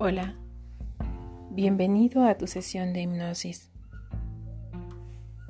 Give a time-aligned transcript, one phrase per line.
[0.00, 0.36] Hola,
[1.50, 3.68] bienvenido a tu sesión de hipnosis,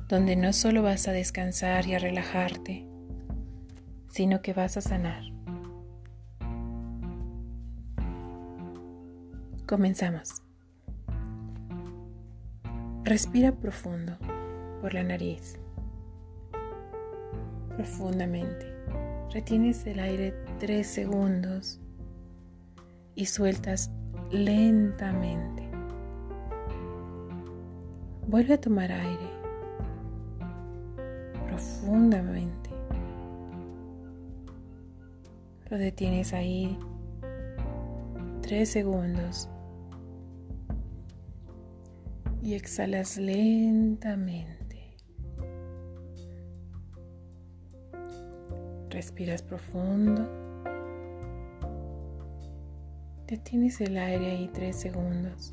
[0.08, 2.88] donde no solo vas a descansar y a relajarte,
[4.08, 5.22] sino que vas a sanar.
[9.66, 10.42] Comenzamos.
[13.04, 14.16] Respira profundo
[14.80, 15.58] por la nariz,
[17.76, 18.64] profundamente.
[19.30, 21.82] Retienes el aire tres segundos
[23.14, 23.90] y sueltas
[24.30, 25.68] lentamente.
[28.26, 29.30] Vuelve a tomar aire
[31.46, 32.70] profundamente.
[35.70, 36.78] Lo detienes ahí
[38.42, 39.48] tres segundos
[42.42, 44.96] y exhalas lentamente.
[48.90, 50.37] Respiras profundo.
[53.28, 55.52] Detienes el aire ahí tres segundos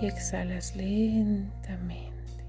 [0.00, 2.42] y exhalas lentamente.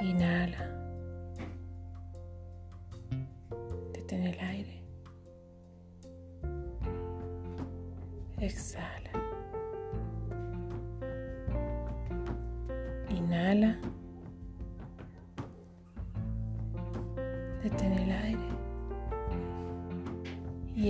[0.00, 0.68] Inhala.
[3.92, 4.82] Detén el aire.
[8.40, 9.12] Exhala.
[13.10, 13.78] Inhala.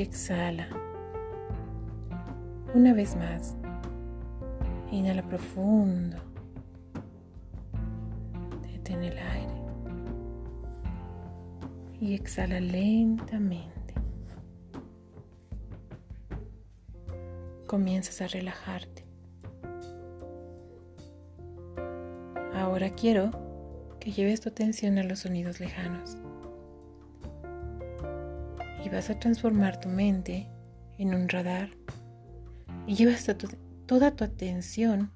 [0.08, 0.66] Exhala.
[2.74, 3.56] Una vez más.
[4.90, 6.16] Inhala profundo.
[8.72, 9.54] Detén el aire.
[12.00, 13.94] Y exhala lentamente.
[17.66, 19.04] Comienzas a relajarte.
[22.54, 23.30] Ahora quiero
[24.00, 26.16] que lleves tu atención a los sonidos lejanos
[28.84, 30.48] y vas a transformar tu mente
[30.98, 31.70] en un radar
[32.86, 33.26] y llevas
[33.86, 35.10] toda tu atención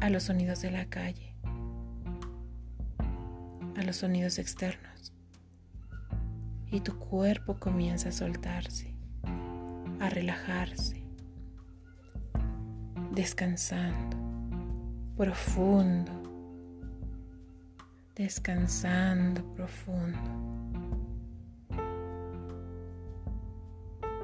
[0.00, 1.34] a los sonidos de la calle,
[3.76, 5.12] a los sonidos externos.
[6.70, 8.94] Y tu cuerpo comienza a soltarse,
[10.00, 11.02] a relajarse,
[13.12, 14.16] descansando,
[15.16, 16.12] profundo,
[18.14, 20.57] descansando profundo.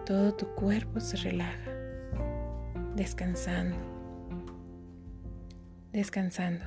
[0.06, 1.70] Todo tu cuerpo se relaja,
[2.94, 3.78] descansando,
[5.94, 6.66] descansando.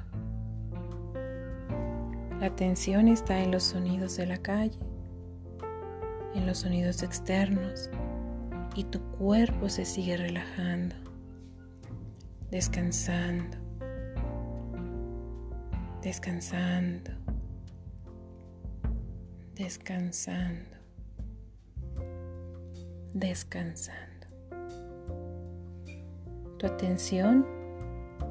[2.39, 4.79] La atención está en los sonidos de la calle,
[6.33, 7.91] en los sonidos externos
[8.75, 10.95] y tu cuerpo se sigue relajando,
[12.49, 13.55] descansando,
[16.01, 17.11] descansando,
[19.53, 20.76] descansando
[23.19, 24.27] descansando.
[26.59, 27.45] Tu atención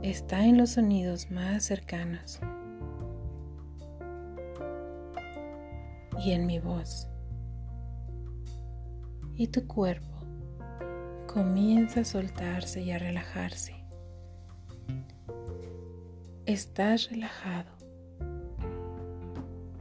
[0.03, 2.41] está en los sonidos más cercanos
[6.19, 7.09] y en mi voz.
[9.35, 10.15] Y tu cuerpo
[11.27, 13.75] comienza a soltarse y a relajarse.
[16.47, 17.71] Estás relajado.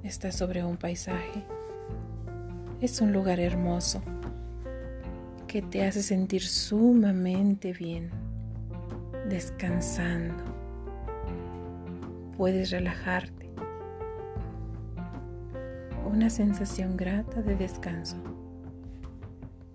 [0.03, 1.45] Estás sobre un paisaje.
[2.81, 4.01] Es un lugar hermoso
[5.55, 8.09] que te hace sentir sumamente bien,
[9.29, 10.43] descansando.
[12.35, 13.49] Puedes relajarte.
[16.05, 18.17] Una sensación grata de descanso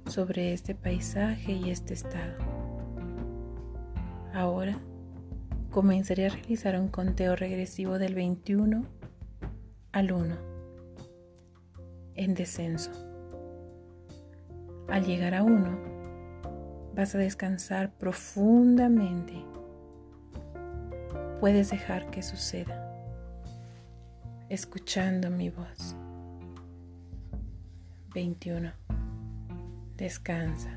[0.05, 2.37] sobre este paisaje y este estado.
[4.35, 4.79] Ahora
[5.71, 8.85] comenzaré a realizar un conteo regresivo del 21
[9.93, 10.37] al 1
[12.17, 13.10] en descenso.
[14.91, 15.79] Al llegar a uno,
[16.97, 19.45] vas a descansar profundamente.
[21.39, 22.93] Puedes dejar que suceda,
[24.49, 25.95] escuchando mi voz.
[28.15, 28.73] 21.
[29.97, 30.71] Descansa.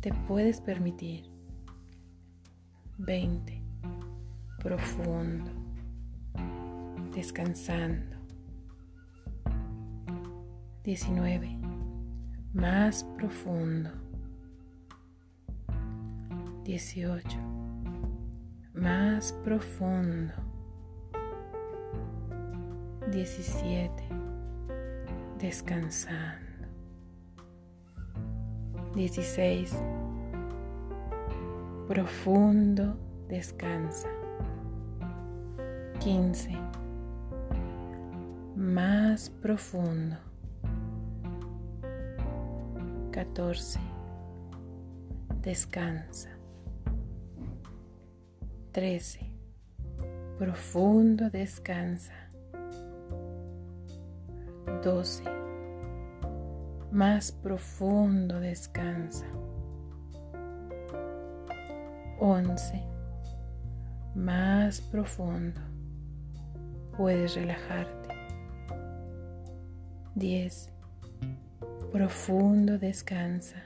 [0.00, 1.24] Te puedes permitir.
[2.98, 3.62] 20.
[4.58, 5.50] Profundo.
[7.14, 8.16] Descansando.
[10.84, 11.59] 19
[12.52, 13.90] más profundo.
[16.64, 17.38] 18.
[18.74, 20.32] Más profundo.
[23.10, 23.92] 17.
[25.38, 26.66] Descansando.
[28.94, 29.74] 16.
[31.88, 32.96] Profundo
[33.28, 34.08] descansa.
[36.00, 36.56] 15.
[38.56, 40.29] Más profundo.
[43.10, 43.80] 14.
[45.42, 46.30] Descansa.
[48.72, 49.20] 13.
[50.38, 52.12] Profundo descansa.
[54.82, 55.24] 12.
[56.92, 59.26] Más profundo descansa.
[62.20, 62.82] 11.
[64.14, 65.60] Más profundo.
[66.96, 68.14] Puedes relajarte.
[70.14, 70.79] 10.
[71.92, 73.56] Profundo descansa.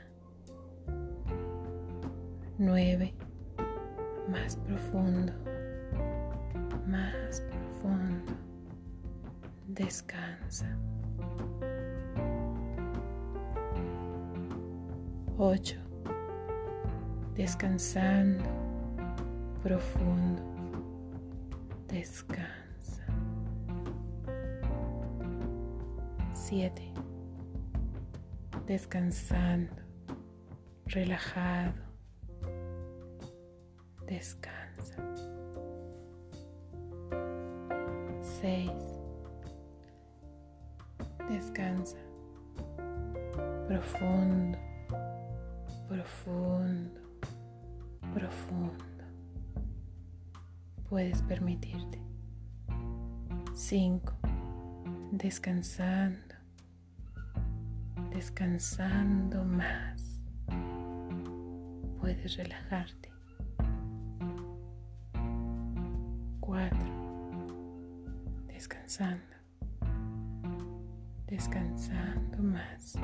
[2.56, 3.12] 9.
[4.30, 5.30] Más profundo.
[6.86, 8.32] Más profundo.
[9.68, 10.66] Descansa.
[15.36, 15.76] 8.
[17.34, 18.42] Descansando.
[19.62, 20.42] Profundo.
[21.88, 23.04] Descansa.
[26.32, 27.03] 7
[28.66, 29.74] descansando,
[30.86, 31.74] relajado,
[34.06, 34.96] descansa.
[38.40, 38.70] 6.
[41.30, 41.96] Descansa.
[43.66, 44.58] Profundo,
[45.88, 47.00] profundo,
[48.12, 48.84] profundo.
[50.88, 51.98] Puedes permitirte.
[53.54, 54.12] 5.
[55.12, 56.23] Descansando
[58.14, 60.20] descansando más.
[62.00, 63.10] Puedes relajarte.
[66.38, 66.78] Cuatro.
[68.46, 69.34] Descansando.
[71.26, 72.94] Descansando más.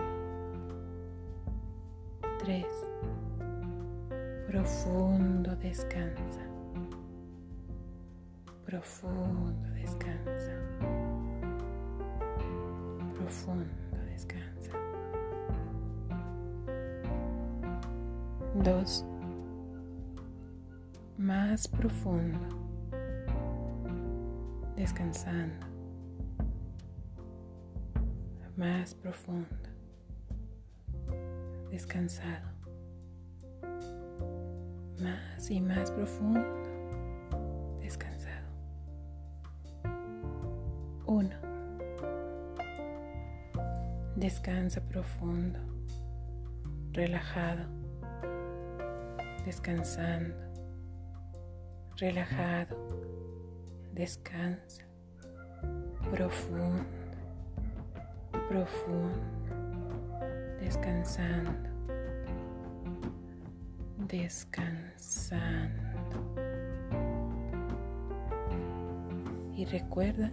[2.39, 2.67] Tres.
[4.47, 6.41] Profundo descansa.
[8.65, 10.53] Profundo descansa.
[13.17, 14.50] Profundo descansa.
[18.63, 19.07] 2.
[21.17, 22.39] Más profundo.
[24.77, 25.67] Descansando.
[28.59, 29.47] Más profundo.
[31.71, 32.51] Descansado.
[35.03, 36.45] Más y más profundo.
[37.81, 38.47] Descansado.
[41.07, 41.31] 1.
[44.17, 45.59] Descansa profundo.
[46.93, 47.80] Relajado
[49.51, 50.33] descansando,
[51.97, 52.77] relajado,
[53.93, 54.85] descansa,
[56.13, 56.85] profundo,
[58.49, 59.19] profundo,
[60.61, 61.69] descansando,
[64.07, 65.75] descansando.
[69.57, 70.31] Y recuerda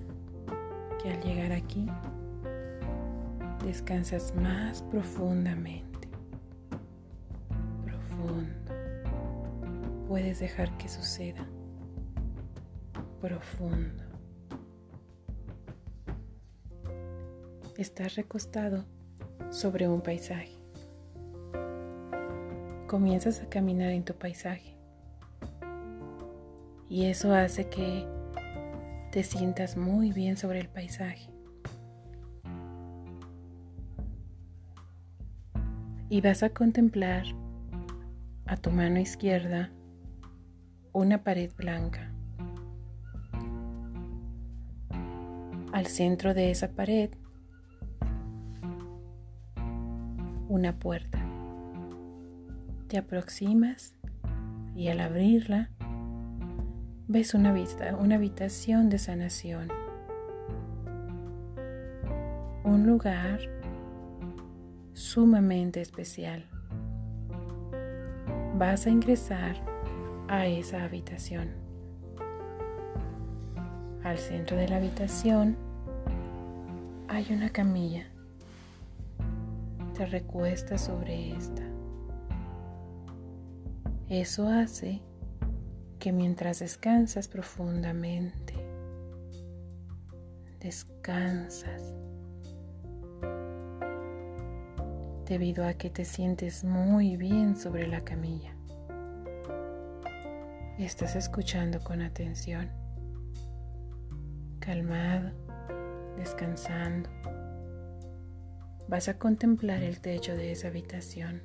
[1.02, 1.90] que al llegar aquí,
[3.66, 5.87] descansas más profundamente,
[10.08, 11.46] puedes dejar que suceda
[13.20, 14.04] profundo.
[17.78, 18.86] Estás recostado
[19.50, 20.56] sobre un paisaje.
[22.88, 24.78] Comienzas a caminar en tu paisaje
[26.90, 28.08] y eso hace que
[29.12, 31.30] te sientas muy bien sobre el paisaje.
[36.10, 37.26] Y vas a contemplar
[38.46, 39.70] a tu mano izquierda
[40.94, 42.12] una pared blanca.
[45.72, 47.12] Al centro de esa pared,
[50.48, 51.20] una puerta.
[52.88, 53.96] Te aproximas
[54.76, 55.70] y al abrirla
[57.08, 59.70] ves una, vista, una habitación de sanación.
[62.64, 63.40] Un lugar
[64.94, 66.46] sumamente especial.
[68.58, 69.67] Vas a ingresar
[70.28, 71.50] a esa habitación.
[74.04, 75.58] Al centro de la habitación
[77.08, 78.08] hay una camilla.
[79.96, 81.64] Te recuestas sobre esta.
[84.10, 85.02] Eso hace
[86.00, 88.54] que mientras descansas profundamente,
[90.60, 91.94] descansas
[95.26, 98.57] debido a que te sientes muy bien sobre la camilla.
[100.78, 102.70] Estás escuchando con atención,
[104.60, 105.32] calmado,
[106.16, 107.10] descansando.
[108.88, 111.42] Vas a contemplar el techo de esa habitación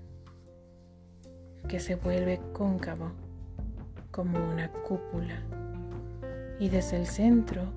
[1.66, 3.12] que se vuelve cóncavo
[4.10, 5.42] como una cúpula
[6.60, 7.72] y desde el centro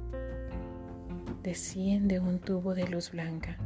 [1.41, 3.57] desciende un tubo de luz blanca.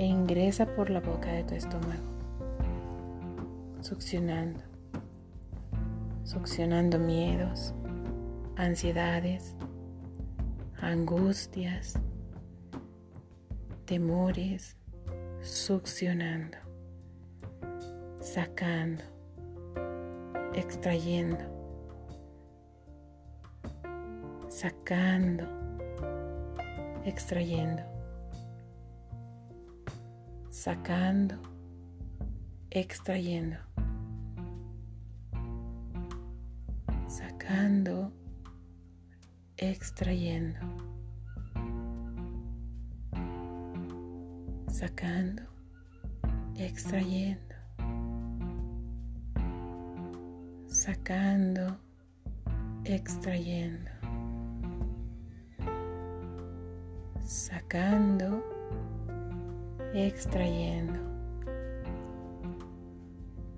[0.00, 2.02] E ingresa por la boca de tu estómago,
[3.82, 4.58] succionando,
[6.24, 7.74] succionando miedos,
[8.56, 9.54] ansiedades,
[10.80, 12.00] angustias,
[13.84, 14.74] temores,
[15.42, 16.56] succionando,
[18.20, 19.04] sacando,
[20.54, 21.44] extrayendo,
[24.48, 25.44] sacando,
[27.04, 27.82] extrayendo,
[30.62, 31.40] sacando,
[32.70, 33.56] extrayendo,
[37.06, 38.12] sacando,
[39.56, 40.60] extrayendo,
[44.68, 45.42] sacando,
[46.58, 47.54] extrayendo,
[50.68, 51.80] sacando,
[52.84, 53.90] extrayendo,
[57.24, 58.59] sacando,
[59.94, 60.98] extrayendo,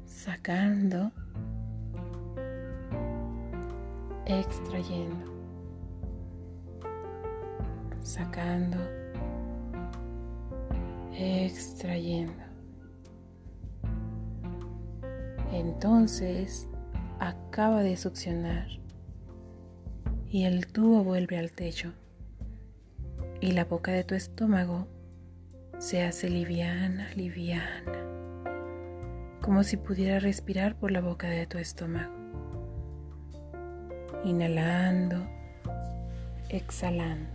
[0.07, 1.11] sacando,
[4.27, 5.33] extrayendo
[8.03, 8.79] sacando,
[11.15, 12.43] extrayendo.
[15.53, 16.69] Entonces
[17.21, 18.69] acaba de succionar
[20.29, 21.93] y el tubo vuelve al techo
[23.41, 24.87] y la boca de tu estómago
[25.83, 28.07] se hace liviana, liviana,
[29.41, 32.15] como si pudiera respirar por la boca de tu estómago.
[34.23, 35.27] Inhalando,
[36.49, 37.33] exhalando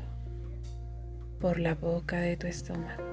[1.42, 3.04] por la boca de tu estómago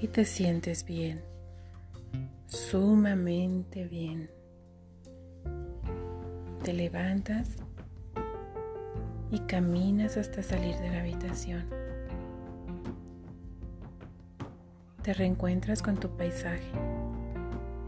[0.00, 1.22] y te sientes bien,
[2.46, 4.32] sumamente bien.
[6.64, 7.50] Te levantas
[9.30, 11.83] y caminas hasta salir de la habitación.
[15.04, 16.72] Te reencuentras con tu paisaje.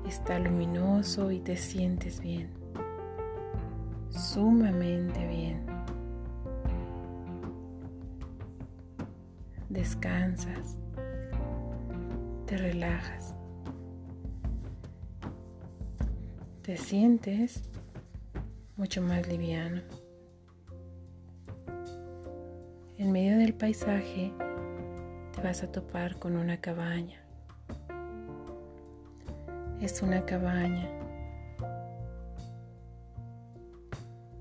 [0.06, 2.50] Está luminoso y te sientes bien,
[4.10, 5.76] sumamente bien.
[9.76, 10.78] descansas,
[12.46, 13.34] te relajas,
[16.62, 17.62] te sientes
[18.76, 19.82] mucho más liviano.
[22.98, 24.32] En medio del paisaje
[25.42, 27.20] vas a topar con una cabaña.
[29.80, 30.88] Es una cabaña.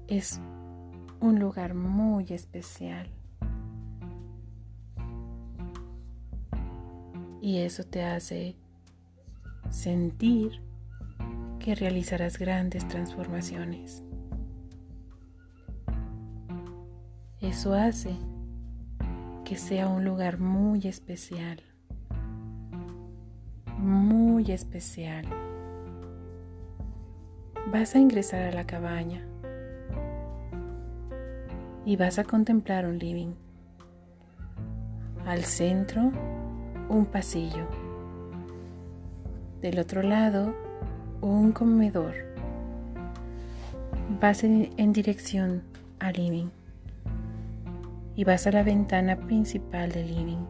[0.08, 0.40] Es
[1.20, 3.10] un lugar muy especial.
[7.46, 8.56] y eso te hace
[9.70, 10.64] sentir
[11.60, 14.02] que realizarás grandes transformaciones.
[17.42, 18.16] Eso hace
[19.46, 21.62] que sea un lugar muy especial,
[23.78, 25.24] muy especial.
[27.72, 29.22] Vas a ingresar a la cabaña
[31.86, 33.34] y vas a contemplar un living.
[35.28, 36.12] Al centro
[36.90, 37.68] un pasillo.
[39.62, 40.56] Del otro lado,
[41.22, 42.14] un comedor.
[44.20, 45.62] Vas en, dirección
[46.00, 46.50] al living
[48.16, 50.46] y vas a la ventana principal del living.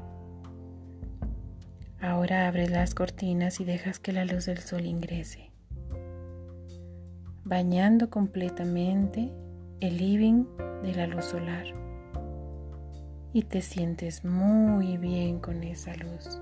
[2.00, 5.52] Ahora abres las cortinas y dejas que la luz del sol ingrese,
[7.44, 9.32] bañando completamente
[9.80, 10.46] el living
[10.84, 11.66] de la luz solar
[13.34, 16.40] y te sientes muy bien con esa luz.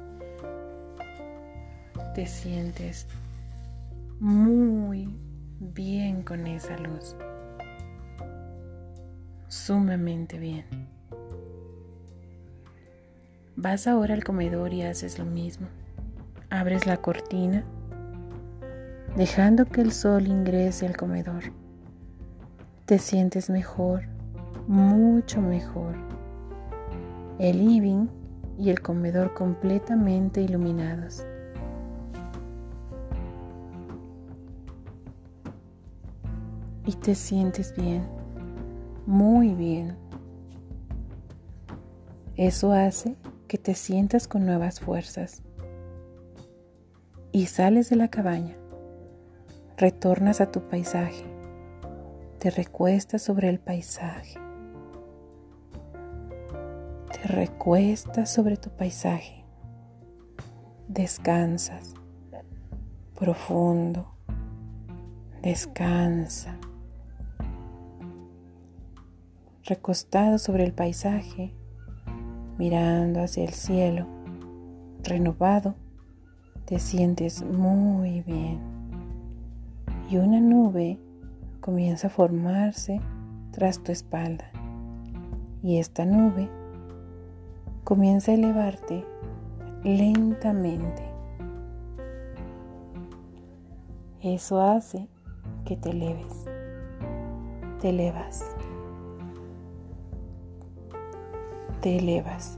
[2.13, 3.08] Te sientes
[4.20, 5.10] muy
[5.60, 7.15] bien con esa luz.
[9.48, 10.65] Sumamente bien.
[13.63, 15.67] Vas ahora al comedor y haces lo mismo.
[16.50, 17.63] Abres la cortina,
[19.15, 21.43] dejando que el sol ingrese al comedor.
[22.86, 24.01] Te sientes mejor,
[24.67, 25.96] mucho mejor
[27.39, 28.08] el living
[28.60, 31.25] y el comedor completamente iluminados.
[36.86, 38.05] Y te sientes bien,
[39.05, 39.96] muy bien.
[42.36, 43.15] Eso hace
[43.53, 45.43] que te sientas con nuevas fuerzas.
[47.31, 48.57] Y sales de la cabaña,
[49.77, 51.24] retornas a tu paisaje,
[52.39, 54.39] te recuestas sobre el paisaje
[57.25, 59.45] recuestas sobre tu paisaje,
[60.88, 61.93] descansas
[63.17, 64.15] profundo,
[65.43, 66.57] descansa.
[69.63, 71.55] Recostado sobre el paisaje,
[72.63, 74.05] mirando hacia el cielo,
[75.03, 75.75] renovado,
[76.63, 78.58] te sientes muy bien.
[80.10, 80.98] Y una nube
[81.60, 83.01] comienza a formarse
[83.51, 84.50] tras tu espalda.
[85.62, 86.48] Y esta nube
[87.84, 89.03] comienza a elevarte
[89.84, 91.03] lentamente.
[94.22, 95.10] Eso hace
[95.65, 96.46] que te eleves.
[97.82, 98.46] Te elevas.
[101.84, 102.58] Te elevas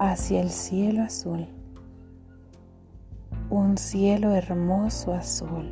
[0.00, 1.46] hacia el cielo azul.
[3.48, 5.70] Un cielo hermoso azul.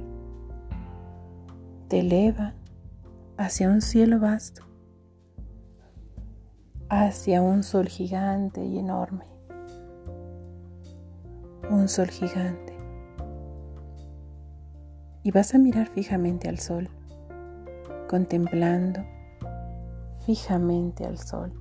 [1.89, 2.55] Te eleva
[3.37, 4.63] hacia un cielo vasto.
[6.89, 9.25] Hacia un sol gigante y enorme.
[11.69, 12.79] Un sol gigante.
[15.25, 16.89] Y vas a mirar fijamente al sol,
[18.09, 19.05] contemplando
[20.25, 21.53] fijamente al sol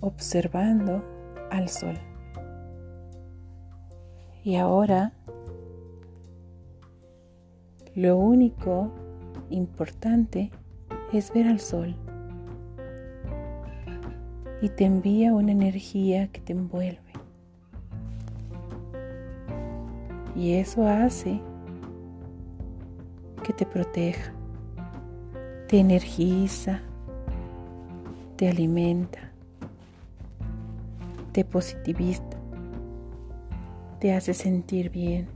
[0.00, 1.04] observando
[1.50, 1.98] al sol.
[4.42, 5.12] Y ahora
[7.94, 8.90] lo único
[9.50, 10.50] importante
[11.12, 11.94] es ver al sol
[14.62, 17.00] y te envía una energía que te envuelve.
[20.34, 21.40] Y eso hace
[23.42, 24.32] que te proteja,
[25.70, 26.80] te energiza,
[28.36, 29.30] te alimenta
[31.32, 32.36] te positivista,
[34.00, 35.28] te hace sentir bien,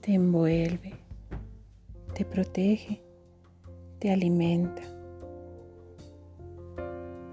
[0.00, 0.92] te envuelve,
[2.14, 3.02] te protege,
[3.98, 4.82] te alimenta,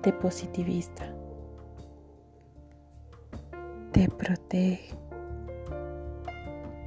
[0.01, 1.13] te positivista,
[3.91, 4.95] te protege,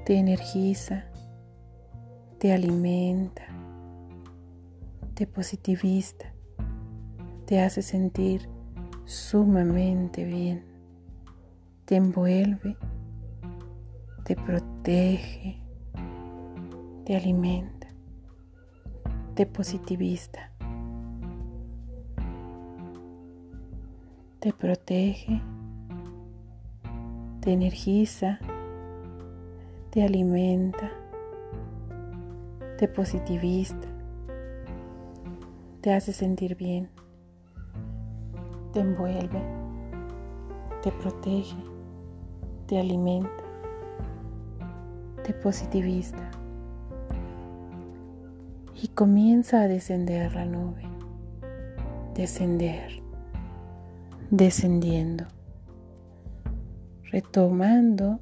[0.07, 1.05] te energiza,
[2.39, 3.45] te alimenta,
[5.15, 6.33] te positivista,
[7.47, 8.49] te hace sentir
[9.05, 10.65] sumamente bien.
[11.85, 12.77] Te envuelve,
[14.25, 15.63] te protege,
[17.05, 17.87] te alimenta,
[19.35, 20.51] te positivista,
[24.41, 25.43] te protege,
[27.41, 28.41] te energiza,
[29.91, 30.91] te alimenta,
[32.79, 33.94] te positivista,
[35.85, 36.89] te hace sentir bien
[38.73, 39.41] te envuelve,
[40.83, 41.57] te protege,
[42.67, 43.45] te alimenta,
[45.23, 46.31] te positivista.
[48.83, 50.85] Y comienza a descender la nube,
[52.15, 53.03] descender,
[54.31, 55.27] descendiendo,
[57.13, 58.21] retomando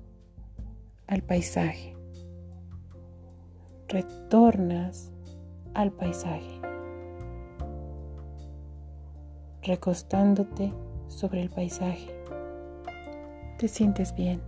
[1.07, 1.97] al paisaje.
[3.87, 5.13] Retornas
[5.75, 6.72] al paisaje
[9.63, 10.73] recostándote
[11.09, 12.15] sobre el paisaje.
[13.59, 14.43] Te sientes bien,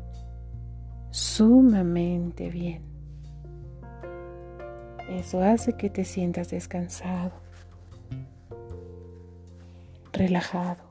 [1.11, 2.83] sumamente bien.
[5.09, 7.33] Eso hace que te sientas descansado,
[10.12, 10.83] relajado,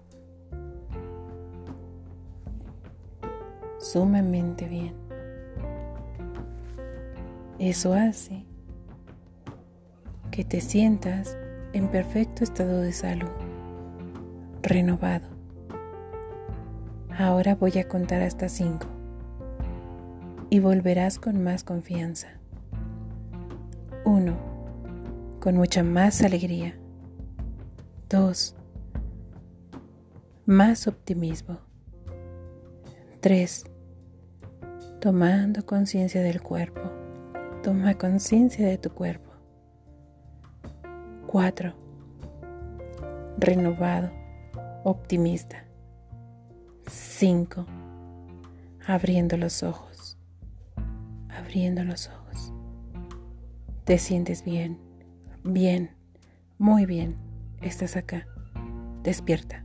[3.79, 4.93] sumamente bien.
[7.59, 8.45] Eso hace
[10.31, 11.37] que te sientas
[11.73, 13.42] en perfecto estado de salud
[14.63, 15.27] renovado.
[17.17, 18.87] Ahora voy a contar hasta cinco
[20.49, 22.39] y volverás con más confianza.
[24.05, 24.37] Uno,
[25.41, 26.75] con mucha más alegría.
[28.09, 28.55] Dos,
[30.45, 31.59] más optimismo.
[33.19, 33.65] Tres,
[35.01, 36.81] tomando conciencia del cuerpo.
[37.63, 39.29] Toma conciencia de tu cuerpo.
[41.27, 41.73] Cuatro,
[43.37, 44.22] renovado
[44.83, 45.65] optimista.
[46.87, 47.65] 5.
[48.85, 50.17] Abriendo los ojos.
[51.29, 52.53] Abriendo los ojos.
[53.85, 54.77] Te sientes bien,
[55.43, 55.91] bien,
[56.57, 57.17] muy bien.
[57.61, 58.27] Estás acá.
[59.03, 59.62] Despierta.